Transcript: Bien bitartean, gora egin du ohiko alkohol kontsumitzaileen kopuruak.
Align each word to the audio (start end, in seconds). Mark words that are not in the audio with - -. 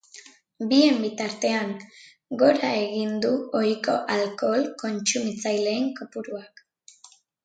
Bien 0.69 0.95
bitartean, 1.01 1.73
gora 2.43 2.71
egin 2.77 3.13
du 3.25 3.33
ohiko 3.59 3.97
alkohol 4.15 4.65
kontsumitzaileen 4.85 5.93
kopuruak. 6.01 6.65